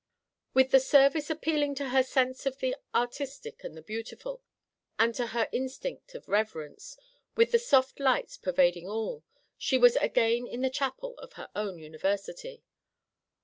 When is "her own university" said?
11.33-12.63